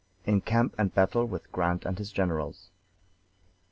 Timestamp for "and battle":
0.79-1.27